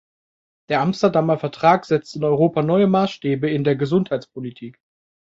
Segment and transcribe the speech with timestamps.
[0.69, 4.79] Der Amsterdamer Vertrag setzt in Europa neue Maßstäbe in der Gesundheitspolitik.